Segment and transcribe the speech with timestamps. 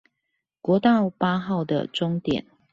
[0.63, 2.47] 國道八號的終點